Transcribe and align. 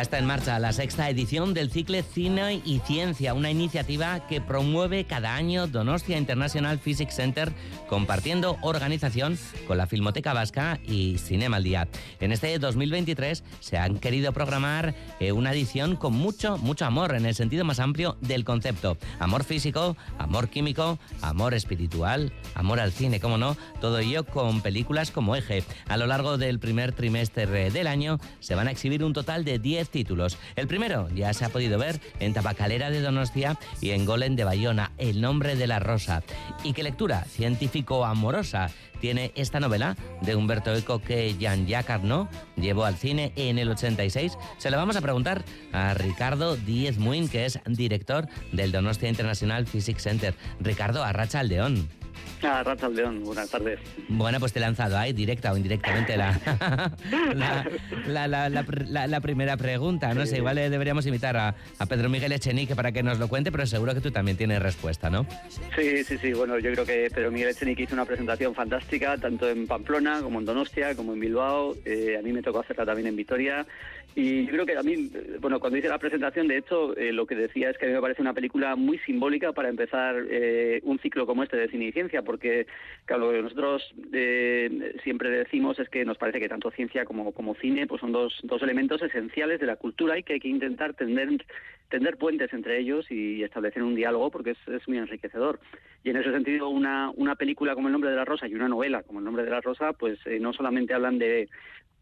está 0.00 0.18
en 0.18 0.26
marcha 0.26 0.58
la 0.58 0.72
sexta 0.72 1.08
edición 1.08 1.54
del 1.54 1.70
ciclo 1.70 2.02
Cine 2.02 2.60
y 2.64 2.80
Ciencia, 2.80 3.34
una 3.34 3.50
iniciativa 3.50 4.26
que 4.26 4.40
promueve 4.40 5.04
cada 5.04 5.34
año 5.34 5.66
Donostia 5.66 6.18
International 6.18 6.78
Physics 6.78 7.14
Center, 7.14 7.52
compartiendo 7.88 8.56
organización 8.62 9.38
con 9.66 9.78
la 9.78 9.86
Filmoteca 9.86 10.32
Vasca 10.32 10.80
y 10.86 11.18
Cinema 11.18 11.58
al 11.58 11.64
Día. 11.64 11.88
En 12.20 12.32
este 12.32 12.58
2023 12.58 13.44
se 13.60 13.78
han 13.78 13.98
querido 13.98 14.32
programar 14.32 14.94
eh, 15.20 15.32
una 15.32 15.52
edición 15.52 15.96
con 15.96 16.14
mucho, 16.14 16.58
mucho 16.58 16.86
amor, 16.86 17.14
en 17.14 17.26
el 17.26 17.34
sentido 17.34 17.64
más 17.64 17.78
amplio 17.78 18.16
del 18.20 18.44
concepto. 18.44 18.96
Amor 19.18 19.44
físico, 19.44 19.96
amor 20.18 20.48
químico, 20.48 20.98
amor 21.20 21.54
espiritual, 21.54 22.32
amor 22.54 22.80
al 22.80 22.92
cine, 22.92 23.20
como 23.20 23.38
no, 23.38 23.56
todo 23.80 23.98
ello 23.98 24.24
con 24.24 24.60
películas 24.60 25.10
como 25.10 25.36
eje. 25.36 25.62
A 25.88 25.96
lo 25.96 26.06
largo 26.06 26.38
del 26.38 26.58
primer 26.58 26.92
trimestre 26.92 27.70
del 27.70 27.86
año 27.86 28.18
se 28.40 28.54
van 28.54 28.68
a 28.68 28.70
exhibir 28.70 29.04
un 29.04 29.12
total 29.12 29.44
de 29.44 29.58
10 29.58 29.83
títulos. 29.90 30.38
El 30.56 30.66
primero 30.66 31.08
ya 31.14 31.32
se 31.32 31.44
ha 31.44 31.48
podido 31.48 31.78
ver 31.78 32.00
en 32.20 32.32
Tabacalera 32.32 32.90
de 32.90 33.00
Donostia 33.00 33.58
y 33.80 33.90
en 33.90 34.04
Golem 34.04 34.36
de 34.36 34.44
Bayona, 34.44 34.92
El 34.98 35.20
nombre 35.20 35.56
de 35.56 35.66
la 35.66 35.78
rosa. 35.78 36.22
¿Y 36.62 36.72
qué 36.72 36.82
lectura 36.82 37.24
científico-amorosa 37.24 38.70
tiene 39.00 39.32
esta 39.34 39.60
novela 39.60 39.96
de 40.22 40.34
Humberto 40.34 40.74
Eco 40.74 41.00
que 41.00 41.34
Jean-Jacques 41.36 41.90
Arnaud 41.90 42.28
llevó 42.56 42.84
al 42.84 42.96
cine 42.96 43.32
en 43.36 43.58
el 43.58 43.68
86? 43.68 44.38
Se 44.58 44.70
lo 44.70 44.76
vamos 44.76 44.96
a 44.96 45.02
preguntar 45.02 45.44
a 45.72 45.94
Ricardo 45.94 46.56
Díez 46.56 46.98
Muin, 46.98 47.28
que 47.28 47.44
es 47.44 47.58
director 47.66 48.28
del 48.52 48.72
Donostia 48.72 49.08
International 49.08 49.66
Physics 49.66 50.02
Center. 50.02 50.34
Ricardo, 50.60 51.04
Arracha 51.04 51.40
Aldeón. 51.40 51.88
Ah, 52.42 52.62
Racha 52.62 52.88
León, 52.88 53.22
buenas 53.24 53.50
tardes. 53.50 53.80
Bueno, 54.08 54.38
pues 54.38 54.52
te 54.52 54.58
he 54.58 54.62
lanzado 54.62 54.98
ahí, 54.98 55.12
directa 55.12 55.52
o 55.52 55.56
indirectamente, 55.56 56.16
la, 56.16 56.38
la, 59.06 59.20
primera 59.20 59.56
pregunta. 59.56 60.12
No 60.12 60.26
sé, 60.26 60.38
igual 60.38 60.56
deberíamos 60.56 61.06
invitar 61.06 61.36
a, 61.36 61.54
Pedro 61.88 62.08
Miguel 62.08 62.32
Echenique 62.32 62.74
para 62.74 62.92
que 62.92 63.02
nos 63.02 63.18
lo 63.18 63.28
cuente, 63.28 63.50
pero 63.50 63.66
seguro 63.66 63.94
que 63.94 64.00
tú 64.00 64.10
también 64.10 64.36
tienes 64.36 64.62
respuesta, 64.62 65.10
¿no? 65.10 65.26
Sí, 65.76 66.04
sí, 66.04 66.18
sí. 66.18 66.32
Bueno, 66.32 66.58
yo 66.58 66.72
creo 66.72 66.84
que 66.84 67.08
Pedro 67.14 67.30
Miguel 67.30 67.50
Echenique 67.50 67.84
hizo 67.84 67.94
una 67.94 68.04
presentación 68.04 68.54
fantástica, 68.54 69.16
tanto 69.16 69.48
en 69.48 69.66
Pamplona 69.66 70.20
como 70.20 70.38
en 70.38 70.44
Donostia, 70.44 70.94
como 70.94 71.14
en 71.14 71.20
Bilbao. 71.20 71.76
Eh, 71.84 72.16
a 72.18 72.22
mí 72.22 72.32
me 72.32 72.42
tocó 72.42 72.60
hacerla 72.60 72.84
también 72.84 73.08
en 73.08 73.16
Vitoria. 73.16 73.66
Y 74.16 74.46
yo 74.46 74.52
creo 74.52 74.66
que 74.66 74.76
a 74.76 74.82
mí, 74.82 75.10
bueno, 75.40 75.58
cuando 75.58 75.76
hice 75.76 75.88
la 75.88 75.98
presentación, 75.98 76.46
de 76.46 76.58
hecho, 76.58 76.96
eh, 76.96 77.12
lo 77.12 77.26
que 77.26 77.34
decía 77.34 77.70
es 77.70 77.78
que 77.78 77.86
a 77.86 77.88
mí 77.88 77.94
me 77.94 78.00
parece 78.00 78.22
una 78.22 78.32
película 78.32 78.76
muy 78.76 78.98
simbólica 78.98 79.52
para 79.52 79.68
empezar 79.68 80.14
eh, 80.30 80.80
un 80.84 81.00
ciclo 81.00 81.26
como 81.26 81.42
este 81.42 81.56
de 81.56 81.68
cine 81.68 81.86
y 81.86 81.92
porque, 82.24 82.66
claro, 83.04 83.26
lo 83.26 83.32
que 83.32 83.42
nosotros 83.42 83.94
eh, 84.12 84.96
siempre 85.02 85.30
decimos 85.30 85.78
es 85.78 85.88
que 85.88 86.04
nos 86.04 86.18
parece 86.18 86.40
que 86.40 86.48
tanto 86.48 86.70
ciencia 86.70 87.04
como, 87.04 87.32
como 87.32 87.54
cine 87.54 87.86
pues 87.86 88.00
son 88.00 88.12
dos, 88.12 88.38
dos 88.42 88.62
elementos 88.62 89.02
esenciales 89.02 89.60
de 89.60 89.66
la 89.66 89.76
cultura 89.76 90.18
y 90.18 90.22
que 90.22 90.34
hay 90.34 90.40
que 90.40 90.48
intentar 90.48 90.94
tender, 90.94 91.28
tender 91.88 92.16
puentes 92.16 92.52
entre 92.52 92.78
ellos 92.78 93.10
y 93.10 93.42
establecer 93.42 93.82
un 93.82 93.94
diálogo 93.94 94.30
porque 94.30 94.50
es, 94.50 94.68
es 94.68 94.86
muy 94.88 94.98
enriquecedor. 94.98 95.60
Y 96.02 96.10
en 96.10 96.16
ese 96.16 96.32
sentido, 96.32 96.68
una, 96.68 97.10
una 97.14 97.34
película 97.34 97.74
como 97.74 97.88
El 97.88 97.92
nombre 97.92 98.10
de 98.10 98.16
la 98.16 98.24
rosa 98.24 98.46
y 98.46 98.54
una 98.54 98.68
novela 98.68 99.02
como 99.02 99.20
El 99.20 99.24
nombre 99.24 99.44
de 99.44 99.50
la 99.50 99.60
rosa, 99.60 99.92
pues 99.92 100.18
no 100.40 100.52
solamente 100.52 100.94
hablan 100.94 101.18
de 101.18 101.48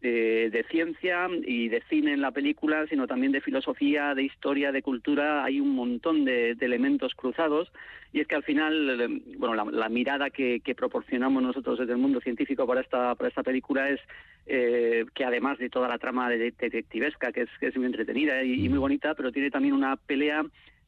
de, 0.03 0.65
ciencia 0.69 1.27
y 1.45 1.69
de 1.69 1.81
cine 1.89 2.13
en 2.13 2.21
la 2.21 2.31
película, 2.31 2.85
sino 2.87 3.07
también 3.07 3.31
de 3.31 3.41
filosofía, 3.41 4.13
de 4.13 4.23
historia, 4.23 4.71
de 4.71 4.81
cultura. 4.81 5.43
Hay 5.43 5.59
un 5.59 5.73
montón 5.75 6.25
de, 6.25 6.51
elementos 6.59 7.13
cruzados 7.15 7.71
y 8.11 8.19
es 8.19 8.27
que 8.27 8.35
al 8.35 8.43
final, 8.43 9.01
eh, 9.01 9.21
bueno, 9.37 9.71
la, 9.71 9.89
mirada 9.89 10.29
que, 10.29 10.61
proporcionamos 10.75 11.41
nosotros 11.41 11.79
desde 11.79 11.93
el 11.93 11.99
mundo 11.99 12.19
científico 12.19 12.67
para 12.67 12.81
esta, 12.81 13.15
para 13.15 13.29
esta 13.29 13.43
película 13.43 13.89
es 13.89 13.99
eh, 14.45 15.05
que 15.13 15.23
además 15.23 15.57
de 15.57 15.69
toda 15.69 15.87
la 15.87 15.97
trama 15.97 16.29
detectivesca, 16.29 17.31
que 17.31 17.41
es, 17.41 17.49
que 17.59 17.67
es 17.67 17.77
muy 17.77 17.85
entretenida 17.85 18.43
y, 18.43 18.67
muy 18.69 18.79
bonita, 18.79 19.13
pero 19.15 19.31
tiene 19.31 19.51
también 19.51 19.73
una 19.73 19.95
pelea 19.95 20.43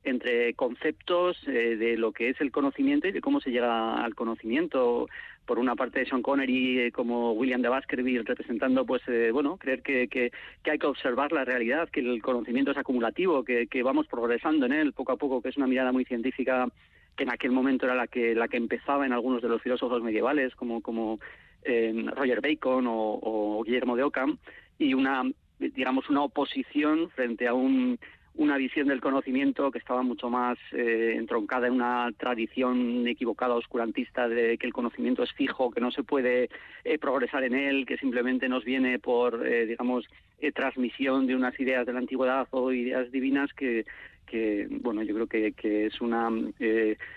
entre 0.05 0.53
conceptos 0.53 1.38
eh, 1.47 1.75
de 1.75 1.97
lo 1.97 2.11
que 2.11 2.29
es 2.29 2.39
el 2.39 2.51
conocimiento 2.51 3.07
y 3.07 3.11
de 3.11 3.21
cómo 3.21 3.41
se 3.41 3.51
llega 3.51 4.03
al 4.03 4.16
conocimiento. 4.16 5.07
Por 5.45 5.59
una 5.59 5.75
parte 5.75 6.05
Sean 6.05 6.21
Connery 6.21 6.79
eh, 6.79 6.91
como 6.91 7.33
William 7.33 7.61
de 7.61 7.69
Baskerville 7.69 8.23
representando 8.23 8.85
pues 8.85 9.01
eh, 9.07 9.29
bueno 9.31 9.57
creer 9.57 9.81
que, 9.81 10.07
que, 10.07 10.31
hay 10.69 10.79
que 10.79 10.88
observar 10.88 11.31
la 11.31 11.45
realidad 11.45 11.89
que 11.89 11.99
el 11.99 12.21
conocimiento 12.21 12.71
es 12.71 12.77
acumulativo 12.77 13.43
que, 13.43 13.67
que 13.67 13.83
vamos 13.83 14.07
progresando 14.07 14.66
en 14.66 14.73
él 14.73 14.93
poco 14.93 15.11
a 15.11 15.17
poco 15.17 15.41
que 15.43 15.49
es 15.49 15.57
una 15.57 15.67
mirada 15.67 15.91
muy 15.91 16.03
científica 16.03 16.67
que 17.16 17.23
en 17.23 17.31
aquel 17.31 17.51
momento 17.51 17.85
era 17.85 17.93
la 17.93 18.07
que 18.07 18.33
la 18.33 18.47
que 18.47 18.57
empezaba 18.57 19.05
en 19.05 19.13
algunos 19.13 19.43
de 19.43 19.49
los 19.49 19.61
filósofos 19.61 20.01
medievales 20.01 20.55
como 20.55 20.81
como 20.81 21.19
eh, 21.63 21.93
Roger 22.16 22.41
Bacon 22.41 22.87
o, 22.87 23.19
o 23.22 23.63
Guillermo 23.63 23.95
de 23.95 24.03
Ockham 24.03 24.39
y 24.79 24.95
una 24.95 25.23
digamos 25.59 26.09
una 26.09 26.23
oposición 26.23 27.11
frente 27.11 27.47
a 27.47 27.53
un 27.53 27.99
una 28.38 28.57
visión 28.57 28.88
del 28.88 29.01
conocimiento 29.01 29.72
que 29.72 29.79
estaba 29.79 30.03
mucho 30.03 30.29
más 30.29 30.57
eh, 30.72 31.16
entroncada 31.16 31.68
en 31.68 31.73
una 31.73 32.09
tradición 32.18 33.07
equivocada, 33.07 33.56
oscurantista, 33.56 34.28
de 34.28 34.57
que 34.57 34.68
el 34.68 34.73
conocimiento 34.73 35.23
es 35.23 35.31
fijo, 35.34 35.72
que 35.72 35.81
no 35.81 35.91
se 35.91 36.03
puede 36.03 36.50
eh, 36.84 36.97
progresar 36.97 37.44
en 37.44 37.56
él, 37.56 37.85
que 37.85 37.97
simplemente 37.97 38.50
nos 38.50 38.66
viene 38.66 39.00
por, 39.00 39.46
eh, 39.46 39.66
digamos, 39.66 40.06
transmisión 40.53 41.25
de 41.25 41.35
unas 41.35 41.59
ideas 41.59 41.88
de 41.88 41.94
la 41.94 42.00
antigüedad 42.00 42.47
o 42.51 42.72
ideas 42.72 43.12
divinas 43.12 43.51
que, 43.53 43.85
que 44.25 44.67
bueno 44.69 45.03
yo 45.03 45.13
creo 45.13 45.27
que, 45.27 45.51
que 45.53 45.85
es 45.85 46.01
una 46.01 46.29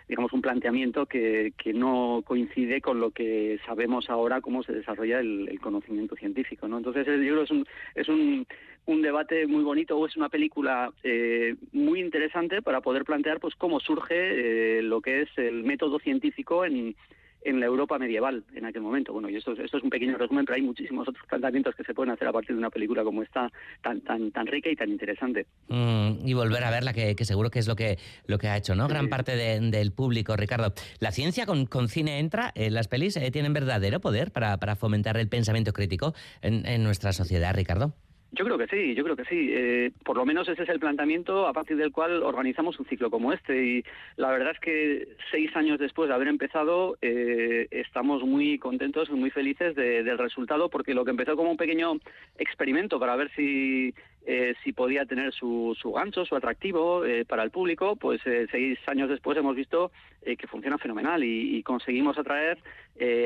digamos 0.08 0.32
un 0.32 0.42
planteamiento 0.42 1.06
que, 1.06 1.52
que, 1.56 1.72
no 1.72 2.22
coincide 2.24 2.80
con 2.80 3.00
lo 3.00 3.10
que 3.10 3.58
sabemos 3.66 4.10
ahora 4.10 4.40
cómo 4.40 4.62
se 4.62 4.72
desarrolla 4.72 5.20
el, 5.20 5.48
el 5.48 5.60
conocimiento 5.60 6.16
científico 6.16 6.68
no 6.68 6.78
entonces 6.78 7.06
yo 7.06 7.32
creo 7.32 7.42
es 7.42 7.50
un 7.50 7.66
es 7.94 8.08
un 8.08 8.46
un 8.88 9.02
debate 9.02 9.46
muy 9.46 9.62
bonito 9.62 9.98
o 9.98 10.06
es 10.06 10.16
una 10.16 10.30
película 10.30 10.90
eh, 11.02 11.56
muy 11.72 12.00
interesante 12.00 12.62
para 12.62 12.80
poder 12.80 13.04
plantear 13.04 13.38
pues 13.38 13.54
cómo 13.54 13.80
surge 13.80 14.78
eh, 14.78 14.82
lo 14.82 15.02
que 15.02 15.22
es 15.22 15.28
el 15.36 15.62
método 15.62 15.98
científico 15.98 16.64
en, 16.64 16.96
en 17.42 17.60
la 17.60 17.66
Europa 17.66 17.98
medieval 17.98 18.44
en 18.54 18.64
aquel 18.64 18.82
momento. 18.82 19.12
Bueno, 19.12 19.28
y 19.28 19.36
esto, 19.36 19.52
esto 19.52 19.78
es 19.78 19.82
un 19.82 19.90
pequeño 19.90 20.16
resumen, 20.16 20.44
pero 20.44 20.56
hay 20.56 20.62
muchísimos 20.62 21.08
otros 21.08 21.24
planteamientos 21.26 21.74
que 21.74 21.84
se 21.84 21.94
pueden 21.94 22.12
hacer 22.12 22.28
a 22.28 22.32
partir 22.32 22.50
de 22.50 22.58
una 22.58 22.70
película 22.70 23.04
como 23.04 23.22
esta, 23.22 23.50
tan 23.82 24.00
tan 24.00 24.30
tan 24.32 24.46
rica 24.46 24.70
y 24.70 24.76
tan 24.76 24.90
interesante. 24.90 25.46
Mm, 25.68 26.26
y 26.26 26.34
volver 26.34 26.64
a 26.64 26.70
verla, 26.70 26.92
que, 26.92 27.14
que, 27.16 27.24
seguro 27.24 27.50
que 27.50 27.58
es 27.58 27.68
lo 27.68 27.76
que 27.76 27.98
lo 28.26 28.38
que 28.38 28.48
ha 28.48 28.56
hecho, 28.56 28.74
¿no? 28.74 28.88
Gran 28.88 29.08
parte 29.08 29.36
del 29.36 29.92
público, 29.92 30.36
Ricardo. 30.36 30.72
¿La 31.00 31.12
ciencia 31.12 31.46
con, 31.46 31.66
con 31.66 31.88
cine 31.88 32.18
entra? 32.18 32.52
en 32.54 32.74
¿Las 32.74 32.88
pelis 32.88 33.16
eh, 33.16 33.30
tienen 33.30 33.52
verdadero 33.52 34.00
poder 34.00 34.32
para, 34.32 34.56
para 34.58 34.76
fomentar 34.76 35.16
el 35.16 35.28
pensamiento 35.28 35.72
crítico 35.72 36.14
en, 36.42 36.66
en 36.66 36.82
nuestra 36.82 37.12
sociedad, 37.12 37.54
Ricardo? 37.54 37.94
Yo 38.32 38.44
creo 38.44 38.58
que 38.58 38.66
sí, 38.66 38.94
yo 38.94 39.04
creo 39.04 39.16
que 39.16 39.24
sí. 39.24 39.48
Eh, 39.50 39.90
por 40.04 40.16
lo 40.16 40.26
menos 40.26 40.48
ese 40.48 40.62
es 40.62 40.68
el 40.68 40.78
planteamiento 40.78 41.46
a 41.46 41.52
partir 41.54 41.78
del 41.78 41.92
cual 41.92 42.22
organizamos 42.22 42.78
un 42.78 42.86
ciclo 42.86 43.10
como 43.10 43.32
este. 43.32 43.64
Y 43.64 43.84
la 44.16 44.30
verdad 44.30 44.52
es 44.52 44.60
que 44.60 45.08
seis 45.30 45.54
años 45.56 45.78
después 45.78 46.08
de 46.08 46.14
haber 46.14 46.28
empezado, 46.28 46.98
eh, 47.00 47.68
estamos 47.70 48.22
muy 48.24 48.58
contentos 48.58 49.08
y 49.08 49.14
muy 49.14 49.30
felices 49.30 49.74
del 49.74 50.18
resultado, 50.18 50.68
porque 50.68 50.92
lo 50.92 51.04
que 51.04 51.10
empezó 51.10 51.36
como 51.36 51.50
un 51.50 51.56
pequeño 51.56 51.94
experimento 52.36 53.00
para 53.00 53.16
ver 53.16 53.30
si 53.34 53.94
eh, 54.26 54.54
si 54.62 54.72
podía 54.72 55.06
tener 55.06 55.32
su, 55.32 55.74
su 55.80 55.92
gancho, 55.92 56.26
su 56.26 56.36
atractivo 56.36 57.04
eh, 57.04 57.24
para 57.24 57.42
el 57.42 57.50
público, 57.50 57.96
pues 57.96 58.20
eh, 58.26 58.46
seis 58.50 58.78
años 58.86 59.08
después 59.08 59.38
hemos 59.38 59.56
visto 59.56 59.90
que 60.20 60.46
funciona 60.46 60.76
fenomenal 60.76 61.24
y, 61.24 61.62
conseguimos 61.62 62.18
atraer 62.18 62.58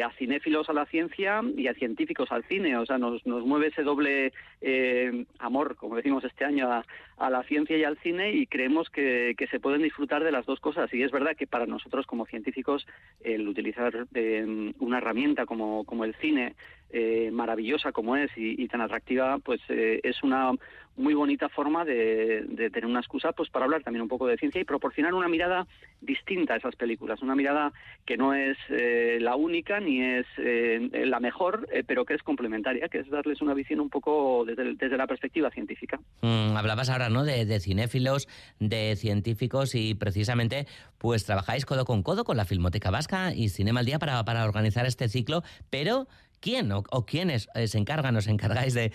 a 0.05 0.13
cinéfilos 0.13 0.69
a 0.69 0.73
la 0.73 0.87
ciencia 0.87 1.41
y 1.57 1.67
a 1.67 1.75
científicos 1.75 2.31
al 2.31 2.45
cine. 2.45 2.77
O 2.77 2.87
sea, 2.87 2.97
nos, 2.97 3.27
nos 3.27 3.45
mueve 3.45 3.69
ese 3.69 3.83
doble 3.83 4.33
amor, 5.41 5.75
como 5.75 5.97
decimos 5.97 6.23
este 6.23 6.45
año, 6.45 6.71
a, 6.71 6.85
la 7.31 7.43
ciencia 7.45 7.77
y 7.77 7.85
al 7.85 7.99
cine 7.99 8.33
y 8.33 8.47
creemos 8.47 8.91
que, 8.91 9.35
que, 9.37 9.47
se 9.47 9.61
pueden 9.61 9.83
disfrutar 9.83 10.25
de 10.25 10.33
las 10.33 10.47
dos 10.47 10.61
cosas. 10.61 10.93
Y 10.95 11.03
es 11.03 11.11
verdad 11.11 11.37
que 11.37 11.47
para 11.47 11.67
nosotros 11.67 12.07
como 12.07 12.27
científicos 12.27 12.87
el 13.21 13.49
utilizar 13.49 14.07
una 14.79 14.99
herramienta 14.99 15.47
como, 15.47 15.85
como 15.85 16.05
el 16.05 16.15
cine, 16.17 16.55
maravillosa 17.33 17.93
como 17.93 18.17
es 18.17 18.31
y, 18.37 18.69
tan 18.69 18.83
atractiva, 18.83 19.39
pues 19.39 19.61
es 19.69 20.23
una 20.23 20.53
muy 20.97 21.15
bonita 21.15 21.49
forma 21.49 21.85
de, 21.85 22.71
tener 22.73 22.87
una 22.87 23.01
excusa 23.01 23.33
pues 23.33 23.49
para 23.51 23.65
hablar 23.65 23.83
también 23.83 24.03
un 24.03 24.09
poco 24.09 24.27
de 24.27 24.37
ciencia 24.37 24.61
y 24.61 24.65
proporcionar 24.65 25.15
una 25.15 25.29
mirada 25.29 25.67
distinta 26.01 26.55
a 26.55 26.57
esas 26.57 26.77
películas, 26.77 27.23
una 27.23 27.35
mirada 27.35 27.73
que 28.05 28.17
no 28.17 28.35
es 28.35 28.59
eh, 28.69 29.19
la 29.21 29.37
única 29.37 29.81
ni 29.81 30.03
es 30.03 30.27
eh, 30.39 31.05
la 31.07 31.21
mejor, 31.21 31.69
eh, 31.73 31.83
pero 31.87 32.05
que 32.05 32.15
es 32.15 32.23
complementaria, 32.23 32.89
que 32.89 32.99
es 32.99 33.11
darles 33.11 33.41
una 33.41 33.55
visión 33.55 33.81
un 33.81 33.89
poco 33.89 34.45
desde, 34.45 34.75
desde 34.75 34.97
la 34.97 35.07
perspectiva 35.07 35.51
científica. 35.51 35.99
Mm, 36.21 36.57
hablabas 36.57 36.91
ahora, 36.91 37.09
¿no? 37.13 37.25
De, 37.25 37.45
de, 37.45 37.61
cinéfilos, 37.61 38.29
de 38.59 38.97
científicos 38.97 39.75
y 39.75 39.95
precisamente 39.95 40.67
pues 40.99 41.25
trabajáis 41.25 41.67
codo 41.67 41.85
con 41.85 42.03
codo 42.03 42.25
con 42.25 42.37
la 42.37 42.45
Filmoteca 42.45 42.91
Vasca 42.91 43.35
y 43.35 43.49
Cinema 43.49 43.81
al 43.81 43.87
Día 43.87 43.99
para, 43.99 44.45
organizar 44.45 44.87
este 44.87 45.09
ciclo, 45.09 45.43
pero 45.71 46.09
quién 46.41 46.73
o, 46.73 47.07
quiénes 47.07 47.49
eh, 47.55 47.69
se 47.69 47.79
encargan 47.79 48.17
os 48.17 48.27
encargáis 48.27 48.75
de, 48.75 48.93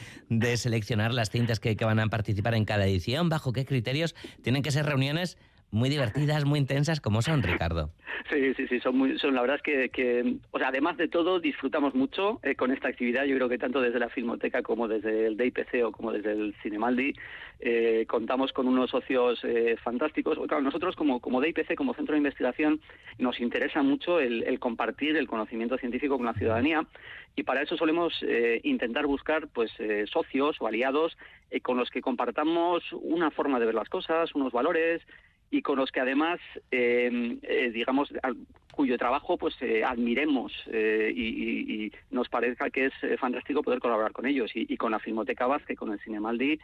seleccionar 0.58 1.14
las 1.14 1.30
cintas 1.30 1.60
que, 1.60 1.76
van 1.76 2.00
a 2.00 2.08
participar 2.08 2.56
en 2.56 2.66
cada 2.66 2.86
edición, 2.86 3.30
bajo 3.30 3.54
qué 3.54 3.66
criterios 3.66 4.16
tienen 4.42 4.64
que 4.64 4.72
ser 4.72 4.86
reuniones 4.86 5.38
muy 5.72 5.90
divertidas, 5.90 6.46
muy 6.46 6.60
intensas, 6.60 7.02
como 7.02 7.22
son, 7.22 7.44
Ricardo. 7.44 7.92
Sí, 8.30 8.54
sí, 8.56 8.68
sí, 8.68 8.80
son 8.80 8.98
muy, 8.98 9.18
son 9.20 9.36
la 9.36 9.42
verdad 9.42 9.60
es 9.64 9.92
que, 9.92 10.38
o 10.52 10.60
sea, 10.60 10.70
además 10.70 10.98
de 10.98 11.08
todo, 11.08 11.40
disfrutamos 11.40 11.96
mucho 11.96 12.40
eh, 12.44 12.56
con 12.56 12.72
esta 12.72 12.90
actividad. 12.90 13.26
Yo 13.26 13.36
creo 13.36 13.50
que 13.50 13.58
tanto 13.58 13.80
desde 13.80 14.00
la 14.00 14.10
Filmoteca 14.10 14.64
como 14.64 14.88
desde 14.88 15.28
el 15.28 15.38
DIPC 15.38 15.86
o 15.86 15.92
como 15.92 16.12
desde 16.12 16.32
el 16.32 16.56
Cinemaldi 16.62 17.14
eh, 17.60 18.06
contamos 18.08 18.52
con 18.52 18.68
unos 18.68 18.90
socios 18.90 19.40
eh, 19.44 19.78
fantásticos. 19.82 20.38
Claro, 20.48 20.62
nosotros 20.62 20.96
como, 20.96 21.20
como 21.22 21.42
DIPC, 21.42 21.76
como 21.76 21.94
centro 21.94 22.14
de 22.14 22.20
investigación, 22.20 22.82
nos 23.18 23.40
interesa 23.40 23.82
mucho 23.82 24.20
el, 24.20 24.60
compartir 24.60 25.16
el 25.16 25.28
conocimiento 25.28 25.78
científico 25.78 26.18
con 26.18 26.26
la 26.26 26.34
ciudadanía 26.34 26.86
y 27.36 27.44
para 27.44 27.62
eso 27.62 27.78
solemos 27.78 28.14
intentar 28.64 29.06
buscar 29.06 29.48
pues 29.48 29.72
socios 30.12 30.58
o 30.60 30.68
aliados 30.68 31.16
con 31.62 31.78
los 31.78 31.92
que 31.92 32.02
compartamos 32.02 32.84
una 32.94 33.30
forma 33.30 33.60
de 33.60 33.68
ver 33.68 33.76
las 33.76 33.90
cosas, 33.90 34.34
unos 34.34 34.52
valores 34.52 35.04
y 35.52 35.62
con 35.62 35.78
los 35.78 35.92
que 35.92 36.00
además, 36.00 36.40
eh, 36.72 37.38
eh, 37.42 37.72
digamos, 37.72 38.12
cuyo 38.78 38.96
trabajo 39.00 39.38
pues 39.38 39.56
eh, 39.62 39.84
admiremos 39.84 40.54
eh, 40.72 41.12
y, 41.14 41.92
nos 42.12 42.30
parezca 42.30 42.70
que 42.70 42.86
es 42.86 42.94
eh, 43.02 43.18
fantástico 43.18 43.64
poder 43.64 43.80
colaborar 43.80 44.12
con 44.12 44.28
ellos. 44.28 44.52
Y, 44.54 44.78
con 44.78 44.92
la 44.92 45.00
Filmoteca 45.00 45.48
Vázquez, 45.48 45.76
con 45.78 45.92
el 45.92 46.00
Cinemaldi, 46.00 46.60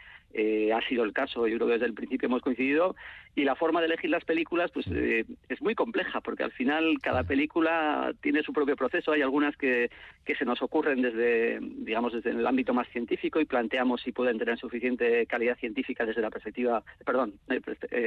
ha 0.73 0.81
sido 0.87 1.03
el 1.03 1.11
caso. 1.11 1.47
Yo 1.47 1.55
creo 1.57 1.67
que 1.67 1.73
desde 1.73 1.87
el 1.87 1.93
principio 1.93 2.27
hemos 2.27 2.43
coincidido. 2.43 2.95
Y 3.35 3.43
la 3.45 3.55
forma 3.55 3.79
de 3.79 3.87
elegir 3.87 4.11
las 4.11 4.23
películas 4.25 4.69
pues 4.71 4.85
es 4.87 5.61
muy 5.61 5.73
compleja, 5.73 6.21
porque 6.21 6.43
al 6.43 6.51
final 6.51 6.99
cada 7.01 7.23
película 7.23 8.13
tiene 8.21 8.43
su 8.43 8.53
propio 8.53 8.75
proceso. 8.75 9.11
Hay 9.11 9.23
algunas 9.23 9.57
que, 9.57 9.89
que 10.23 10.35
se 10.35 10.45
nos 10.45 10.61
ocurren 10.61 11.01
desde, 11.01 11.59
digamos, 11.59 12.13
desde 12.13 12.29
el 12.29 12.45
ámbito 12.45 12.75
más 12.75 12.87
científico 12.89 13.39
y 13.39 13.45
planteamos 13.45 14.01
si 14.01 14.11
pueden 14.11 14.37
tener 14.37 14.59
suficiente 14.59 15.25
calidad 15.25 15.57
científica 15.57 16.05
desde 16.05 16.21
la 16.21 16.29
perspectiva, 16.29 16.83
perdón, 17.03 17.33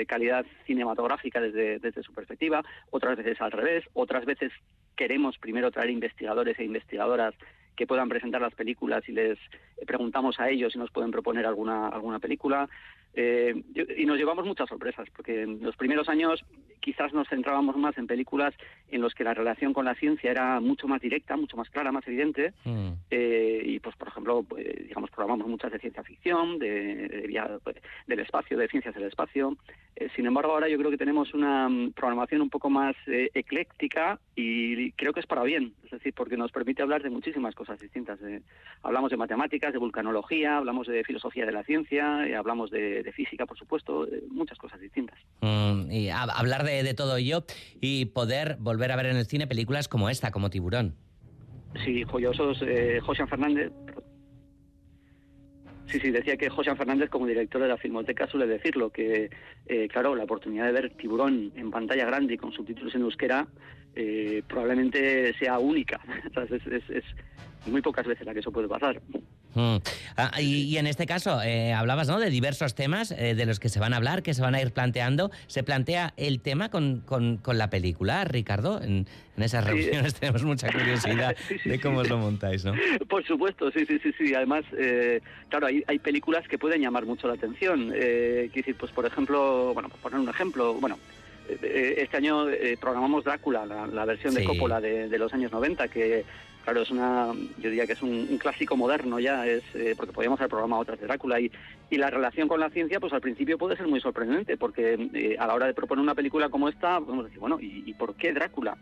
calidad 0.06 0.46
cinematográfica 0.64 1.40
desde, 1.40 1.80
desde 1.80 2.04
su 2.04 2.12
perspectiva, 2.12 2.62
otras 2.90 3.16
veces 3.16 3.40
al 3.40 3.50
revés 3.50 3.84
otras 3.96 4.24
veces 4.24 4.52
queremos 4.94 5.38
primero 5.38 5.70
traer 5.70 5.90
investigadores 5.90 6.58
e 6.58 6.64
investigadoras 6.64 7.34
que 7.74 7.86
puedan 7.86 8.08
presentar 8.08 8.40
las 8.40 8.54
películas 8.54 9.06
y 9.08 9.12
les 9.12 9.38
preguntamos 9.86 10.40
a 10.40 10.48
ellos 10.48 10.72
si 10.72 10.78
nos 10.78 10.90
pueden 10.90 11.10
proponer 11.10 11.46
alguna 11.46 11.88
alguna 11.88 12.18
película. 12.18 12.68
Eh, 13.18 13.62
y 13.96 14.04
nos 14.04 14.18
llevamos 14.18 14.44
muchas 14.44 14.68
sorpresas, 14.68 15.08
porque 15.16 15.42
en 15.42 15.62
los 15.62 15.74
primeros 15.74 16.06
años 16.10 16.44
quizás 16.80 17.14
nos 17.14 17.26
centrábamos 17.28 17.74
más 17.76 17.96
en 17.96 18.06
películas 18.06 18.54
en 18.90 19.00
los 19.00 19.14
que 19.14 19.24
la 19.24 19.32
relación 19.32 19.72
con 19.72 19.86
la 19.86 19.94
ciencia 19.94 20.30
era 20.30 20.60
mucho 20.60 20.86
más 20.86 21.00
directa, 21.00 21.34
mucho 21.34 21.56
más 21.56 21.70
clara, 21.70 21.90
más 21.90 22.06
evidente. 22.06 22.52
Mm. 22.64 22.90
Eh, 23.10 23.62
y, 23.64 23.80
pues, 23.80 23.96
por 23.96 24.08
ejemplo, 24.08 24.42
pues, 24.42 24.66
digamos, 24.86 25.10
programamos 25.10 25.48
muchas 25.48 25.72
de 25.72 25.78
ciencia 25.78 26.04
ficción, 26.04 26.58
de, 26.58 27.26
del 28.06 28.20
espacio, 28.20 28.58
de 28.58 28.68
ciencias 28.68 28.94
del 28.94 29.04
espacio. 29.04 29.56
Eh, 29.96 30.08
sin 30.14 30.26
embargo, 30.26 30.52
ahora 30.52 30.68
yo 30.68 30.76
creo 30.76 30.90
que 30.90 30.98
tenemos 30.98 31.32
una 31.32 31.70
mm, 31.70 31.92
programación 31.92 32.42
un 32.42 32.50
poco 32.50 32.68
más 32.68 32.94
ecléctica 33.06 34.20
y 34.34 34.92
creo 34.92 35.14
que 35.14 35.20
es 35.20 35.26
para 35.26 35.42
bien, 35.42 35.72
es 35.84 35.90
decir, 35.90 36.12
porque 36.12 36.36
nos 36.36 36.52
permite 36.52 36.82
hablar 36.82 37.02
de 37.02 37.08
muchísimas 37.08 37.54
cosas 37.54 37.80
distintas. 37.80 38.20
hablamos 38.82 39.10
de 39.10 39.16
matemáticas, 39.16 39.72
de 39.72 39.78
vulcanología, 39.78 40.58
hablamos 40.58 40.86
de 40.86 41.02
filosofía 41.02 41.46
de 41.46 41.52
la 41.52 41.64
ciencia, 41.64 42.22
hablamos 42.38 42.70
de 42.70 43.05
de 43.06 43.12
física, 43.12 43.46
por 43.46 43.56
supuesto, 43.56 44.06
muchas 44.28 44.58
cosas 44.58 44.80
distintas. 44.80 45.18
Mm, 45.40 45.90
y 45.90 46.10
hablar 46.10 46.64
de, 46.64 46.92
todo 46.94 47.16
ello 47.16 47.44
y 47.80 48.06
poder 48.06 48.56
volver 48.58 48.92
a 48.92 48.96
ver 48.96 49.06
en 49.06 49.16
el 49.16 49.26
cine 49.26 49.46
películas 49.46 49.88
como 49.88 50.10
esta, 50.10 50.30
como 50.30 50.50
Tiburón. 50.50 50.94
Sí, 51.84 52.04
joyosos, 52.04 52.62
eh, 52.62 53.00
José 53.02 53.26
Fernández. 53.26 53.72
Sí, 55.86 56.00
sí, 56.00 56.10
decía 56.10 56.36
que 56.36 56.50
José 56.50 56.74
Fernández, 56.74 57.08
como 57.10 57.26
director 57.26 57.62
de 57.62 57.68
la 57.68 57.76
Filmoteca, 57.76 58.26
suele 58.26 58.46
decirlo, 58.46 58.90
que, 58.90 59.30
eh, 59.66 59.88
claro, 59.88 60.16
la 60.16 60.24
oportunidad 60.24 60.66
de 60.66 60.72
ver 60.72 60.90
Tiburón 60.96 61.52
en 61.54 61.70
pantalla 61.70 62.06
grande 62.06 62.34
y 62.34 62.36
con 62.38 62.52
subtítulos 62.52 62.94
en 62.94 63.02
euskera 63.02 63.46
eh, 63.94 64.42
probablemente 64.48 65.32
sea 65.38 65.58
única. 65.58 66.00
es, 66.50 67.04
muy 67.66 67.82
pocas 67.82 68.06
veces 68.06 68.26
la 68.26 68.34
que 68.34 68.40
eso 68.40 68.52
puede 68.52 68.68
pasar. 68.68 69.00
Mm. 69.56 69.76
Ah, 70.16 70.40
y, 70.40 70.76
en 70.76 70.86
este 70.86 71.06
caso, 71.06 71.42
eh, 71.42 71.72
hablabas 71.72 72.08
¿no? 72.08 72.20
de 72.20 72.28
diversos 72.28 72.74
temas 72.74 73.10
eh, 73.10 73.34
de 73.34 73.46
los 73.46 73.58
que 73.58 73.70
se 73.70 73.80
van 73.80 73.94
a 73.94 73.96
hablar, 73.96 74.22
que 74.22 74.34
se 74.34 74.42
van 74.42 74.54
a 74.54 74.60
ir 74.60 74.70
planteando. 74.70 75.30
¿Se 75.46 75.62
plantea 75.62 76.12
el 76.18 76.40
tema 76.40 76.68
con, 76.70 77.00
con, 77.00 77.40
la 77.58 77.70
película, 77.70 78.24
Ricardo? 78.24 78.80
En, 78.82 79.06
esas 79.38 79.64
reuniones 79.64 80.14
tenemos 80.20 80.44
mucha 80.44 80.70
curiosidad 80.70 81.36
de 81.64 81.80
cómo 81.80 82.02
lo 82.02 82.18
montáis, 82.18 82.64
¿no? 82.64 82.74
Por 83.08 83.24
supuesto, 83.24 83.70
sí, 83.70 83.84
sí, 83.86 83.98
sí. 84.02 84.12
sí. 84.16 84.34
Además, 84.34 84.64
eh, 84.78 85.20
claro, 85.48 85.66
hay, 85.66 85.82
hay, 85.86 85.98
películas 85.98 86.46
que 86.48 86.58
pueden 86.58 86.80
llamar 86.80 87.04
mucho 87.04 87.28
la 87.28 87.34
atención. 87.34 87.92
Eh, 87.94 88.50
decir, 88.54 88.76
pues 88.76 88.92
por 88.92 89.04
ejemplo, 89.04 89.72
bueno, 89.74 89.88
por 89.88 90.00
poner 90.00 90.20
un 90.20 90.28
ejemplo, 90.28 90.74
bueno, 90.74 90.98
este 91.48 92.16
año 92.16 92.46
programamos 92.80 93.22
Drácula, 93.24 93.64
la, 93.66 94.04
versión 94.04 94.34
de 94.34 94.42
Coppola 94.42 94.80
de, 94.80 95.08
de, 95.08 95.18
los 95.18 95.32
años 95.32 95.52
90, 95.52 95.86
que 95.88 96.24
claro, 96.66 96.82
es 96.82 96.90
una, 96.90 97.32
yo 97.58 97.70
diría 97.70 97.86
que 97.86 97.92
es 97.92 98.02
un, 98.02 98.38
clásico 98.38 98.76
moderno 98.76 99.20
ya, 99.20 99.46
es 99.46 99.62
eh, 99.74 99.94
porque 99.96 100.12
podríamos 100.12 100.40
haber 100.40 100.50
programado 100.50 100.82
otras 100.82 100.98
de 100.98 101.06
Drácula 101.06 101.38
y, 101.38 101.48
y 101.90 101.96
la 101.96 102.10
relación 102.10 102.48
con 102.48 102.58
la 102.58 102.70
ciencia, 102.70 102.98
pues 102.98 103.12
al 103.12 103.20
principio 103.20 103.56
puede 103.56 103.76
ser 103.76 103.86
muy 103.86 104.00
sorprendente, 104.00 104.56
porque 104.56 105.08
eh, 105.14 105.36
a 105.38 105.46
la 105.46 105.54
hora 105.54 105.66
de 105.66 105.74
proponer 105.74 106.02
una 106.02 106.16
película 106.16 106.48
como 106.48 106.68
esta, 106.68 107.00
podemos 107.00 107.26
decir, 107.26 107.38
bueno, 107.38 107.58
¿y, 107.60 107.94
por 107.94 108.16
qué 108.16 108.32
Drácula? 108.32 108.76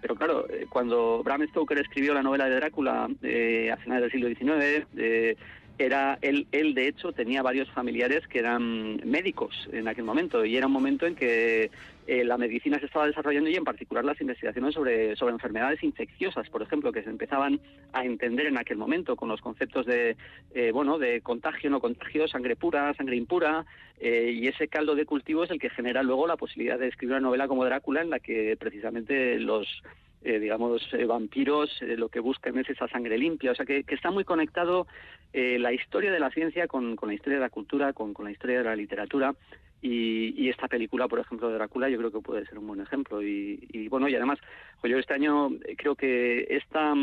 Pero 0.00 0.14
claro, 0.14 0.46
eh, 0.48 0.66
cuando 0.70 1.22
Bram 1.22 1.46
Stoker 1.48 1.78
escribió 1.78 2.14
la 2.14 2.22
novela 2.22 2.46
de 2.46 2.56
Drácula 2.56 3.04
a 3.04 3.76
finales 3.76 4.00
del 4.00 4.10
siglo 4.10 4.28
XIX, 4.28 5.36
era 5.78 6.18
él, 6.22 6.46
él 6.52 6.72
de 6.72 6.88
hecho 6.88 7.12
tenía 7.12 7.42
varios 7.42 7.70
familiares 7.70 8.26
que 8.28 8.38
eran 8.38 8.96
médicos 9.04 9.68
en 9.72 9.88
aquel 9.88 10.04
momento 10.04 10.42
y 10.42 10.56
era 10.56 10.68
un 10.68 10.72
momento 10.72 11.04
en 11.06 11.14
que 11.14 11.70
eh, 12.06 12.24
la 12.24 12.38
medicina 12.38 12.78
se 12.78 12.86
estaba 12.86 13.06
desarrollando 13.06 13.50
y 13.50 13.56
en 13.56 13.64
particular 13.64 14.04
las 14.04 14.20
investigaciones 14.20 14.74
sobre, 14.74 15.16
sobre 15.16 15.34
enfermedades 15.34 15.82
infecciosas, 15.82 16.48
por 16.48 16.62
ejemplo, 16.62 16.92
que 16.92 17.02
se 17.02 17.10
empezaban 17.10 17.60
a 17.92 18.04
entender 18.04 18.46
en 18.46 18.58
aquel 18.58 18.76
momento 18.76 19.16
con 19.16 19.28
los 19.28 19.40
conceptos 19.40 19.86
de 19.86 20.16
eh, 20.54 20.70
bueno 20.72 20.98
de 20.98 21.20
contagio, 21.20 21.70
no 21.70 21.80
contagio, 21.80 22.28
sangre 22.28 22.56
pura, 22.56 22.94
sangre 22.94 23.16
impura, 23.16 23.66
eh, 23.98 24.32
y 24.34 24.46
ese 24.46 24.68
caldo 24.68 24.94
de 24.94 25.06
cultivo 25.06 25.44
es 25.44 25.50
el 25.50 25.58
que 25.58 25.70
genera 25.70 26.02
luego 26.02 26.26
la 26.26 26.36
posibilidad 26.36 26.78
de 26.78 26.88
escribir 26.88 27.14
una 27.14 27.26
novela 27.26 27.48
como 27.48 27.64
Drácula 27.64 28.02
en 28.02 28.10
la 28.10 28.20
que 28.20 28.56
precisamente 28.56 29.38
los 29.38 29.82
eh, 30.26 30.40
digamos, 30.40 30.82
eh, 30.92 31.04
vampiros, 31.04 31.70
eh, 31.82 31.96
lo 31.96 32.08
que 32.08 32.18
buscan 32.18 32.58
es 32.58 32.68
esa 32.68 32.88
sangre 32.88 33.16
limpia. 33.16 33.52
O 33.52 33.54
sea, 33.54 33.64
que, 33.64 33.84
está 33.86 34.10
muy 34.10 34.24
conectado 34.24 34.88
la 35.32 35.70
historia 35.70 36.10
de 36.10 36.18
la 36.18 36.30
ciencia 36.30 36.66
con, 36.66 36.96
la 37.00 37.14
historia 37.14 37.38
de 37.38 37.44
la 37.44 37.50
cultura, 37.50 37.92
con, 37.92 38.14
la 38.18 38.30
historia 38.30 38.58
de 38.58 38.64
la 38.64 38.74
literatura. 38.74 39.34
Y, 39.82 40.48
esta 40.48 40.68
película, 40.68 41.06
por 41.06 41.18
ejemplo, 41.18 41.48
de 41.48 41.54
Drácula, 41.54 41.88
yo 41.88 41.98
creo 41.98 42.10
que 42.10 42.20
puede 42.20 42.46
ser 42.46 42.58
un 42.58 42.66
buen 42.66 42.80
ejemplo. 42.80 43.22
Y, 43.22 43.88
bueno, 43.88 44.08
y 44.08 44.14
además, 44.14 44.38
pues 44.80 44.90
yo 44.90 44.98
este 44.98 45.14
año 45.14 45.50
creo 45.76 45.94
que 45.94 46.46
esta 46.50 46.94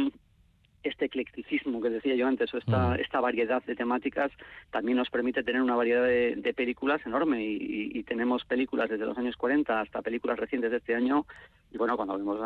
este 0.84 1.06
eclecticismo 1.06 1.82
que 1.82 1.90
decía 1.90 2.16
yo 2.16 2.28
antes, 2.28 2.54
o 2.54 2.58
esta, 2.58 2.90
mm. 2.90 3.00
esta 3.00 3.22
variedad 3.22 3.64
de 3.64 3.76
temáticas, 3.76 4.32
también 4.72 4.98
nos 4.98 5.10
permite 5.10 5.44
tener 5.44 5.62
una 5.62 5.76
variedad 5.76 6.04
de, 6.04 6.54
películas 6.56 7.02
enorme 7.06 7.44
y, 7.44 8.04
tenemos 8.04 8.44
películas 8.46 8.90
desde 8.90 9.06
los 9.06 9.18
años 9.18 9.38
40 9.38 9.80
hasta 9.80 10.02
películas 10.02 10.38
recientes 10.38 10.72
de 10.72 10.78
este 10.78 10.94
año. 10.94 11.26
Y 11.72 11.78
bueno, 11.78 11.96
cuando 11.96 12.18
vemos 12.18 12.40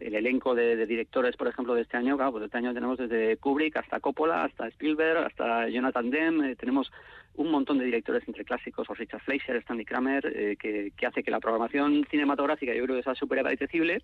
el 0.00 0.14
elenco 0.14 0.54
de, 0.54 0.86
directores, 0.86 1.36
por 1.36 1.48
ejemplo, 1.48 1.74
de 1.74 1.82
este 1.82 1.96
año, 1.96 2.16
claro, 2.16 2.32
pues 2.32 2.44
este 2.44 2.58
año 2.58 2.74
tenemos 2.74 2.98
desde 2.98 3.38
Kubrick 3.38 3.76
hasta 3.76 3.98
Coppola, 3.98 4.44
hasta 4.44 4.68
Spielberg, 4.68 5.24
hasta 5.24 5.68
Jonathan 5.68 6.10
Demme, 6.10 6.52
eh, 6.52 6.56
tenemos 6.56 6.92
un 7.36 7.50
montón 7.50 7.78
de 7.78 7.86
directores 7.86 8.22
entre 8.28 8.44
clásicos, 8.44 8.88
o 8.88 8.94
Richard 8.94 9.22
Fleischer, 9.22 9.56
Stanley 9.56 9.84
Kramer, 9.84 10.26
eh, 10.26 10.56
que, 10.56 10.92
que, 10.96 11.06
hace 11.06 11.22
que 11.22 11.30
la 11.30 11.40
programación 11.40 12.04
cinematográfica 12.08 12.74
yo 12.74 12.84
creo 12.84 12.96
que 12.96 13.02
sea 13.02 13.14
súper 13.14 13.40
apetecible 13.40 14.02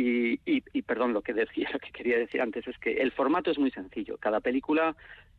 y, 0.00 0.62
y, 0.72 0.82
perdón, 0.82 1.12
lo 1.12 1.22
que 1.22 1.34
decía, 1.34 1.68
lo 1.72 1.78
que 1.78 1.90
quería 1.90 2.18
decir 2.18 2.40
antes 2.40 2.66
es 2.66 2.78
que 2.78 2.94
el 2.94 3.12
formato 3.12 3.50
es 3.50 3.58
muy 3.58 3.70
sencillo. 3.70 4.16
Cada 4.18 4.40
película 4.40 4.96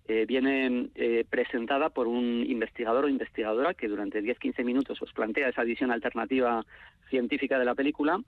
eh, 0.08 0.26
viene 0.26 0.90
eh, 0.96 1.26
presentada 1.30 1.90
por 1.90 2.08
un 2.08 2.46
investigador 2.48 3.06
o 3.06 3.10
investigadora 3.10 3.74
que 3.74 3.88
durante 3.88 4.22
10-15 4.22 4.64
minutos 4.64 5.02
os 5.02 5.14
plantea 5.14 5.50
esa 5.50 5.64
visión 5.64 5.92
alternativa 5.92 6.66
científica 7.10 7.60
de 7.60 7.66
la 7.66 7.76
película 7.76 8.20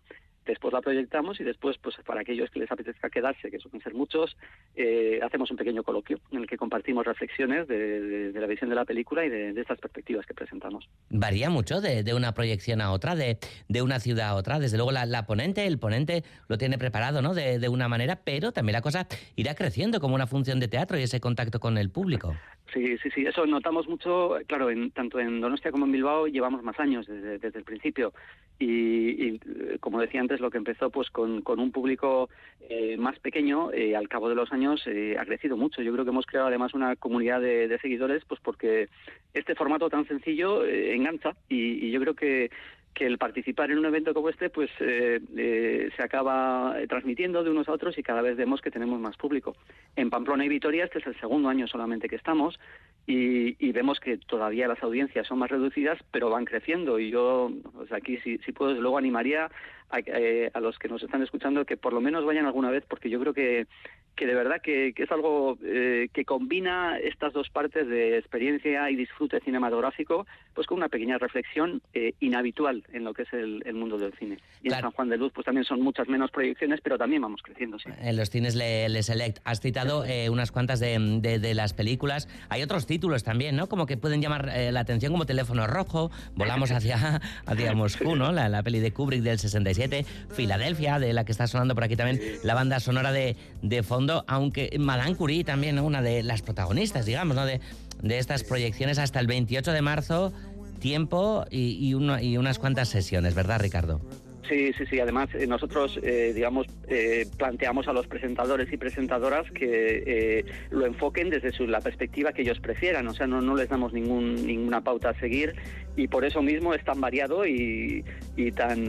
después 0.46 0.74
la 0.74 0.82
proyectamos 0.82 1.40
y 1.40 1.44
después, 1.44 1.78
pues 1.82 1.96
para 2.06 2.22
aquellos 2.22 2.50
que 2.50 2.60
les 2.60 2.72
apetezca 2.72 3.10
quedarse, 3.10 3.50
que 3.50 3.60
suelen 3.60 3.82
ser 3.82 3.94
muchos, 3.94 4.36
eh, 4.76 5.20
hacemos 5.24 5.52
un 5.52 5.58
pequeño 5.58 5.84
coloquio 5.84 6.20
en 6.32 6.40
el 6.40 6.48
que 6.48 6.58
compartimos 6.58 7.06
reflexiones 7.06 7.68
de, 7.68 8.32
la 8.34 8.48
visión 8.48 8.70
de 8.70 8.76
la 8.76 8.86
película 8.86 9.26
y 9.26 9.30
de, 9.30 9.50
estas 9.60 9.80
perspectivas 9.80 10.26
que 10.26 10.34
presentamos. 10.34 10.90
Varía 11.10 11.50
mucho 11.50 11.82
de, 11.82 12.14
una 12.14 12.34
proyección 12.34 12.82
a 12.82 12.92
otra, 12.92 13.16
de, 13.16 13.38
una 13.82 14.00
ciudad 14.00 14.30
a 14.30 14.36
otra. 14.36 14.60
Desde 14.60 14.78
luego 14.78 14.92
la, 14.92 15.26
ponente, 15.26 15.66
el 15.66 15.80
ponente 15.80 16.24
lo 16.48 16.58
tiene 16.58 16.78
preparado 16.78 17.22
¿no? 17.22 17.34
de, 17.34 17.70
una 17.70 17.88
manera, 17.88 18.22
pero 18.24 18.52
también 18.52 18.74
la 18.74 18.82
cosa 18.82 19.08
irá 19.36 19.56
creciendo 19.56 20.00
como 20.00 20.16
una 20.16 20.28
función 20.28 20.60
de 20.60 20.68
teatro 20.68 20.98
y 20.98 21.04
ese 21.04 21.20
contacto 21.20 21.60
con 21.60 21.78
el 21.78 21.90
público. 21.90 22.36
Sí, 22.74 22.98
sí, 22.98 23.10
sí, 23.12 23.26
eso 23.26 23.46
notamos 23.46 23.88
mucho, 23.88 24.38
claro, 24.48 24.72
en, 24.72 24.90
tanto 24.90 25.20
en 25.20 25.40
Donostia 25.42 25.72
como 25.72 25.86
en 25.86 25.92
Bilbao 25.92 26.26
llevamos 26.26 26.64
más 26.64 26.80
años 26.80 27.06
desde, 27.06 27.38
desde 27.38 27.60
el 27.60 27.66
principio 27.66 28.14
y, 28.58 29.40
como 29.80 30.00
decía 30.00 30.22
antes, 30.22 30.40
lo 30.40 30.50
que 30.50 30.58
empezó 30.58 30.90
pues 30.90 31.10
con, 31.12 31.42
con 31.42 31.60
un 31.60 31.72
público 31.72 32.30
eh, 32.70 32.98
más 32.98 33.20
pequeño, 33.20 33.72
eh, 33.72 33.96
al 33.96 34.08
cabo 34.08 34.30
de 34.30 34.36
los 34.36 34.52
años 34.52 34.82
eh, 34.88 35.18
ha 35.20 35.26
crecido 35.26 35.56
mucho. 35.56 35.82
Yo 35.82 35.92
creo 35.94 36.06
que 36.06 36.12
hemos 36.12 36.26
creado 36.26 36.48
además 36.48 36.74
una 36.74 36.96
comunidad 36.96 37.42
de, 37.42 37.78
seguidores 37.82 38.24
pues 38.26 38.40
porque 38.42 38.88
este 39.34 39.56
formato 39.56 39.90
tan 39.90 40.08
sencillo 40.08 40.66
engancha 40.66 41.36
y, 41.50 41.86
y, 41.86 41.92
yo 41.92 42.00
creo 42.00 42.14
que 42.14 42.50
que 42.94 43.06
el 43.06 43.18
participar 43.18 43.72
en 43.72 43.80
un 43.80 43.86
evento 43.86 44.14
como 44.14 44.30
este 44.30 44.50
pues 44.50 44.70
eh, 44.80 45.20
eh, 45.36 45.90
se 45.96 46.04
acaba 46.04 46.76
transmitiendo 46.88 47.44
de 47.44 47.50
unos 47.50 47.68
a 47.68 47.74
otros 47.74 47.98
y 47.98 48.04
cada 48.04 48.22
vez 48.22 48.38
vemos 48.38 48.62
que 48.62 48.72
tenemos 48.72 49.00
más 49.00 49.18
público. 49.18 49.56
En 49.96 50.10
Pamplona 50.10 50.46
y 50.46 50.50
Vitoria 50.50 50.86
este 50.86 51.00
es 51.00 51.08
el 51.08 51.20
segundo 51.20 51.50
año 51.50 51.68
solamente 51.68 52.08
que 52.08 52.16
estamos 52.16 52.60
y, 53.06 53.72
vemos 53.74 54.00
que 54.00 54.18
todavía 54.18 54.68
las 54.68 54.82
audiencias 54.84 55.28
son 55.28 55.40
más 55.40 55.50
reducidas 55.50 55.98
pero 56.12 56.30
van 56.30 56.46
creciendo 56.46 57.00
y 57.00 57.10
yo 57.10 57.52
pues 57.74 57.92
aquí 57.92 58.18
si, 58.18 58.38
si 58.40 58.52
puedo 58.52 58.74
luego 58.74 58.98
animaría 59.00 59.50
a, 59.94 60.00
eh, 60.00 60.50
a, 60.54 60.60
los 60.60 60.78
que 60.80 60.88
nos 60.88 61.04
están 61.04 61.22
escuchando 61.22 61.66
que 61.66 61.78
por 61.78 61.94
lo 61.94 62.02
menos 62.02 62.26
vayan 62.26 62.46
alguna 62.46 62.72
vez 62.72 62.84
porque 62.88 63.10
yo 63.10 63.20
creo 63.20 63.34
que 63.34 63.68
que 64.16 64.28
de 64.28 64.36
verdad 64.36 64.62
que, 64.62 64.94
es 64.96 65.12
algo 65.12 65.58
eh, 65.64 66.08
que 66.14 66.26
combina 66.26 66.98
estas 67.00 67.34
dos 67.34 67.50
partes 67.50 67.88
de 67.88 68.18
experiencia 68.18 68.90
y 68.92 68.96
disfrute 68.96 69.40
cinematográfico, 69.40 70.28
pues 70.54 70.68
con 70.68 70.78
una 70.78 70.90
pequeña 70.90 71.18
reflexión 71.18 71.82
eh, 71.94 72.14
inhabitual 72.20 72.84
en 72.94 73.04
lo 73.04 73.14
que 73.14 73.24
es 73.24 73.34
el, 73.34 73.62
mundo 73.74 73.98
del 73.98 74.14
cine. 74.14 74.38
Y 74.62 74.72
en 74.72 74.80
San 74.80 74.92
Juan 74.92 75.10
de 75.10 75.18
Luz, 75.18 75.32
pues 75.34 75.46
también 75.46 75.66
son 75.66 75.82
muchas 75.82 76.08
menos 76.08 76.30
proyecciones, 76.30 76.80
pero 76.82 76.98
también 76.98 77.22
vamos 77.24 77.42
creciendo. 77.42 77.78
En 78.02 78.16
los 78.16 78.30
cines 78.30 78.56
Le, 78.56 79.02
Select 79.02 79.40
has 79.46 79.62
citado 79.62 80.06
eh, 80.06 80.30
unas 80.30 80.52
cuantas 80.52 80.80
de, 80.80 81.54
las 81.54 81.74
películas. 81.74 82.28
Hay 82.50 82.62
otros 82.62 82.86
títulos 82.86 83.24
también, 83.24 83.56
¿no? 83.56 83.68
Como 83.68 83.86
que 83.86 83.98
pueden 83.98 84.22
llamar 84.22 84.52
la 84.72 84.80
atención, 84.80 85.12
como 85.12 85.26
Teléfono 85.26 85.66
Rojo, 85.68 86.12
Volamos 86.36 86.72
hacia, 86.72 87.20
hacia 87.46 87.74
Moscú, 87.74 88.16
¿no? 88.16 88.32
La, 88.32 88.64
peli 88.64 88.80
de 88.80 88.92
Kubrick 88.94 89.22
del 89.22 89.40
67, 89.40 89.83
Filadelfia, 90.32 91.00
de 91.00 91.14
la 91.14 91.26
que 91.26 91.32
está 91.32 91.48
sonando 91.48 91.76
por 91.76 91.84
aquí 91.84 91.96
también, 91.96 92.22
la 92.44 92.54
banda 92.54 92.80
sonora 92.80 93.12
de, 93.12 93.36
de 93.62 93.84
fondo 93.84 94.24
aunque 94.28 94.76
Madame 94.80 95.16
Curie 95.16 95.44
también, 95.44 95.80
una 95.80 96.02
de 96.02 96.24
las 96.24 96.42
protagonistas, 96.42 97.06
digamos, 97.06 97.36
¿no? 97.36 97.46
de, 97.46 97.62
de 98.02 98.18
estas 98.18 98.44
proyecciones 98.44 99.00
hasta 99.00 99.20
el 99.20 99.28
28 99.28 99.72
de 99.72 99.82
marzo, 99.82 100.34
tiempo 100.80 101.46
y, 101.50 101.88
y 101.88 102.38
unas 102.38 102.60
cuantas 102.60 102.90
sesiones, 102.90 103.36
¿verdad, 103.36 103.60
Ricardo? 103.60 104.02
Sí, 104.48 104.74
sí, 104.74 104.86
sí. 104.86 105.00
Además, 105.00 105.30
eh, 105.34 105.48
nosotros, 105.48 106.00
eh, 106.04 106.34
digamos, 106.36 106.68
eh, 106.88 107.26
planteamos 107.38 107.88
a 107.88 107.94
los 107.94 108.08
presentadores 108.08 108.72
y 108.74 108.78
presentadoras 108.78 109.50
que 109.52 110.46
lo 110.70 110.86
enfoquen 110.86 111.30
desde 111.30 111.52
su, 111.52 111.66
la 111.66 111.80
perspectiva 111.80 112.34
que 112.34 112.42
ellos 112.42 112.60
prefieran. 112.60 113.08
O 113.08 113.14
sea, 113.14 113.28
no, 113.28 113.56
les 113.56 113.70
damos 113.70 113.94
ningún, 113.94 114.36
ninguna 114.46 114.82
pauta 114.82 115.10
a 115.10 115.20
seguir 115.20 115.56
y 115.96 116.08
por 116.08 116.26
eso 116.26 116.42
mismo 116.42 116.74
es 116.74 116.84
tan 116.84 117.00
variado 117.00 117.46
y, 117.46 118.04
y 118.36 118.52
tan 118.52 118.88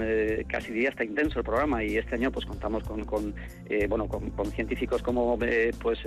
casi 0.48 0.72
diría 0.72 0.88
hasta 0.88 1.04
intenso 1.04 1.38
el 1.38 1.44
programa. 1.44 1.84
Y 1.84 1.96
este 1.96 2.16
año, 2.16 2.32
pues 2.32 2.46
contamos 2.46 2.82
con, 2.84 3.04
con 3.04 3.34
bueno, 3.88 4.08
con, 4.08 4.32
científicos 4.52 5.02
como, 5.02 5.38
pues 5.80 5.98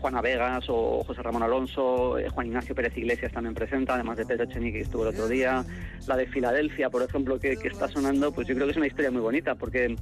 Juana 0.00 0.20
Vegas 0.20 0.64
o 0.68 1.04
José 1.04 1.22
Ramón 1.22 1.42
Alonso, 1.42 2.16
Juan 2.32 2.46
Ignacio 2.46 2.74
Pérez 2.74 2.96
Iglesias 2.96 3.32
también 3.32 3.54
presenta, 3.54 3.94
además 3.94 4.16
de 4.16 4.26
Pedro 4.26 4.46
Cheni 4.46 4.72
que 4.72 4.80
estuvo 4.80 5.02
el 5.02 5.08
otro 5.08 5.28
día, 5.28 5.64
la 6.06 6.16
de 6.16 6.26
Filadelfia, 6.26 6.90
por 6.90 7.02
ejemplo, 7.02 7.38
que, 7.38 7.56
que 7.56 7.68
está 7.68 7.88
sonando, 7.88 8.32
pues 8.32 8.47
yo 8.48 8.54
creo 8.54 8.66
que 8.66 8.70
es 8.72 8.76
una 8.78 8.86
historia 8.86 9.10
muy 9.10 9.20
bonita 9.20 9.54
porque, 9.54 9.94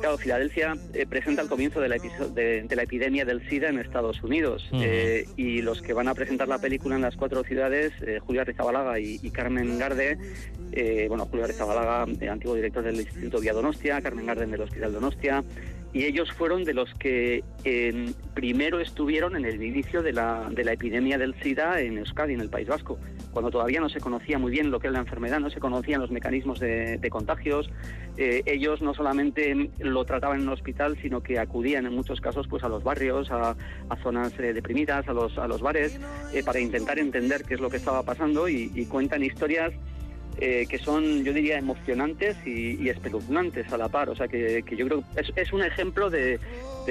claro, 0.00 0.16
Filadelfia 0.16 0.74
eh, 0.94 1.06
presenta 1.06 1.42
el 1.42 1.48
comienzo 1.48 1.80
de 1.80 1.88
la, 1.90 1.96
de, 1.96 2.66
la, 2.74 2.82
epidemia 2.82 3.26
del 3.26 3.46
SIDA 3.48 3.68
en 3.68 3.78
Estados 3.78 4.22
Unidos 4.22 4.66
eh, 4.72 5.26
y 5.36 5.60
los 5.60 5.82
que 5.82 5.92
van 5.92 6.08
a 6.08 6.14
presentar 6.14 6.48
la 6.48 6.58
película 6.58 6.96
en 6.96 7.02
las 7.02 7.14
cuatro 7.16 7.44
ciudades, 7.44 7.92
eh, 8.06 8.20
Julia 8.20 8.44
Rizabalaga 8.44 8.98
y, 8.98 9.18
Carmen 9.30 9.78
Garde, 9.78 10.16
bueno, 11.08 11.26
Julia 11.26 11.46
Rizabalaga, 11.46 12.02
antiguo 12.02 12.54
director 12.54 12.82
del 12.82 12.96
Instituto 12.96 13.40
Vía 13.40 13.52
Donostia, 13.52 14.00
Carmen 14.00 14.26
Garde 14.26 14.46
del 14.46 14.60
Hospital 14.60 14.92
Donostia, 14.92 15.44
y 15.94 16.04
ellos 16.04 16.30
fueron 16.32 16.64
de 16.64 16.74
los 16.74 16.92
que 16.94 17.42
primero 18.34 18.80
estuvieron 18.80 19.36
en 19.36 19.44
el 19.44 19.62
inicio 19.62 20.02
de 20.02 20.12
la, 20.12 20.48
de 20.50 20.64
la 20.64 20.72
epidemia 20.72 21.16
del 21.16 21.34
SIDA 21.40 21.80
en 21.80 21.98
Euskadi, 21.98 22.34
en 22.34 22.40
el 22.40 22.50
País 22.50 22.68
Vasco, 22.68 22.98
cuando 23.30 23.50
todavía 23.50 23.80
no 23.80 23.88
se 23.88 24.00
conocía 24.00 24.38
muy 24.38 24.50
bien 24.50 24.70
lo 24.70 24.80
que 24.80 24.88
era 24.88 24.94
la 24.94 25.00
enfermedad, 25.00 25.38
no 25.40 25.50
se 25.50 25.60
conocían 25.60 26.00
los 26.00 26.10
mecanismos 26.10 26.58
de, 26.60 26.98
contagios. 27.10 27.70
Eh, 28.16 28.42
ellos 28.46 28.82
no 28.82 28.92
solamente 28.92 29.70
lo 29.78 30.04
trataban 30.04 30.40
en 30.40 30.48
un 30.48 30.52
hospital, 30.52 30.96
sino 31.00 31.22
que 31.22 31.38
acudían 31.38 31.86
en 31.86 31.94
muchos 31.94 32.20
casos 32.20 32.48
pues 32.48 32.64
a 32.64 32.68
los 32.68 32.82
barrios, 32.82 33.30
a, 33.30 33.56
zonas 34.02 34.32
eh, 34.40 34.52
deprimidas, 34.52 35.06
a 35.08 35.12
los, 35.12 35.38
a 35.38 35.46
los 35.46 35.60
bares, 35.60 36.00
eh, 36.32 36.42
para 36.44 36.58
intentar 36.60 36.98
entender 36.98 37.44
qué 37.44 37.54
es 37.54 37.60
lo 37.60 37.70
que 37.70 37.76
estaba 37.76 38.02
pasando 38.02 38.48
y 38.48 38.86
cuentan 38.86 39.22
historias 39.22 39.72
eh, 40.38 40.66
que 40.68 40.78
son, 40.78 41.22
yo 41.24 41.32
diría, 41.32 41.58
emocionantes 41.58 42.36
y, 42.44 42.88
espeluznantes 42.88 43.72
a 43.72 43.78
la 43.78 43.88
par. 43.88 44.08
O 44.10 44.16
sea, 44.16 44.28
que, 44.28 44.64
yo 44.76 44.86
creo 44.86 45.04
que 45.14 45.40
es, 45.40 45.52
un 45.52 45.62
ejemplo 45.62 46.10
de, 46.10 46.40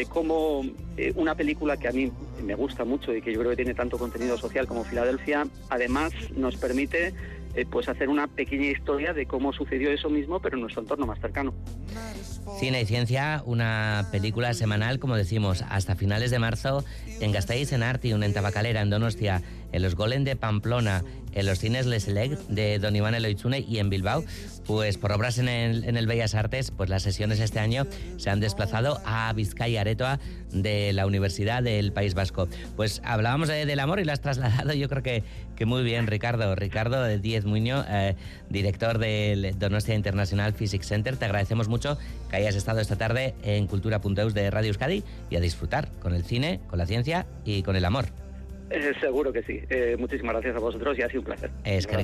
cómo 0.09 0.65
eh, 0.97 1.11
una 1.15 1.35
película 1.35 1.77
que 1.77 1.87
a 1.87 1.91
mí 1.91 2.11
me 2.43 2.55
gusta 2.55 2.85
mucho 2.85 3.13
y 3.13 3.21
que 3.21 3.33
yo 3.33 3.39
creo 3.39 3.51
que 3.51 3.57
tiene 3.57 3.73
tanto 3.73 3.97
contenido 3.97 4.37
social 4.37 4.65
como 4.65 4.83
Filadelfia, 4.83 5.45
además 5.69 6.13
nos 6.35 6.55
permite 6.55 7.13
eh, 7.55 7.67
pues 7.69 7.87
hacer 7.87 8.09
una 8.09 8.27
pequeña 8.27 8.71
historia 8.71 9.13
de 9.13 9.27
cómo 9.27 9.53
sucedió 9.53 9.91
eso 9.91 10.09
mismo, 10.09 10.39
pero 10.39 10.55
en 10.55 10.61
nuestro 10.61 10.81
entorno 10.81 11.05
más 11.05 11.19
cercano. 11.19 11.53
Cine 12.59 12.81
y 12.81 12.85
Ciencia, 12.85 13.43
una 13.45 14.07
película 14.11 14.55
semanal, 14.55 14.97
como 14.97 15.15
decimos, 15.15 15.63
hasta 15.69 15.95
finales 15.95 16.31
de 16.31 16.39
marzo 16.39 16.83
en 17.19 17.31
Gasteiz, 17.31 17.71
en 17.71 17.83
Artium, 17.83 18.23
en 18.23 18.33
Tabacalera, 18.33 18.81
en 18.81 18.89
Donostia, 18.89 19.43
en 19.73 19.81
los 19.81 19.95
Golem 19.95 20.23
de 20.23 20.35
Pamplona, 20.35 21.03
en 21.33 21.45
los 21.45 21.59
cines 21.59 21.85
Les 21.85 22.03
Select 22.03 22.39
de 22.47 22.79
Don 22.79 22.95
Iván 22.95 23.15
Eloitzune 23.15 23.59
y 23.59 23.79
en 23.79 23.89
Bilbao. 23.89 24.23
Pues 24.65 24.97
por 24.97 25.11
obras 25.11 25.39
en 25.39 25.49
el, 25.49 25.83
en 25.83 25.97
el 25.97 26.07
Bellas 26.07 26.35
Artes, 26.35 26.71
pues 26.71 26.89
las 26.89 27.03
sesiones 27.03 27.41
este 27.41 27.59
año 27.59 27.85
se 28.17 28.29
han 28.29 28.39
desplazado 28.39 29.01
a 29.05 29.33
Vizcaya 29.33 29.81
Aretoa 29.81 30.19
de 30.51 30.93
la 30.93 31.05
Universidad 31.05 31.61
del 31.63 31.91
País 31.91 32.13
Vasco. 32.13 32.47
Pues 32.77 33.01
hablábamos 33.03 33.49
del 33.49 33.79
amor 33.79 33.99
y 33.99 34.05
lo 34.05 34.13
has 34.13 34.21
trasladado 34.21 34.73
yo 34.73 34.87
creo 34.87 35.03
que, 35.03 35.23
que 35.55 35.65
muy 35.65 35.83
bien, 35.83 36.07
Ricardo. 36.07 36.55
Ricardo 36.55 37.01
de 37.03 37.19
Diez 37.19 37.45
Muño, 37.45 37.83
eh, 37.89 38.15
director 38.49 38.99
del 38.99 39.57
Donostia 39.57 39.95
International 39.95 40.53
Physics 40.53 40.87
Center. 40.87 41.17
Te 41.17 41.25
agradecemos 41.25 41.67
mucho 41.67 41.97
que 42.29 42.37
hayas 42.37 42.55
estado 42.55 42.79
esta 42.79 42.95
tarde 42.95 43.35
en 43.43 43.67
Cultura.eus 43.67 44.33
de 44.33 44.49
Radio 44.51 44.69
Euskadi 44.69 45.03
y 45.29 45.35
a 45.35 45.39
disfrutar 45.39 45.91
con 45.99 46.13
el 46.13 46.23
cine, 46.23 46.61
con 46.67 46.79
la 46.79 46.85
ciencia 46.85 47.25
y 47.43 47.63
con 47.63 47.75
el 47.75 47.85
amor. 47.85 48.22
Eh, 48.69 48.93
seguro 48.99 49.31
que 49.31 49.43
sí. 49.43 49.61
Eh, 49.69 49.95
muchísimas 49.99 50.33
gracias 50.33 50.55
a 50.55 50.59
vosotros 50.59 50.97
y 50.97 51.01
ha 51.01 51.07
sido 51.07 51.21
un 51.21 51.25
placer. 51.25 51.51
Es 51.63 51.87
que 51.87 51.95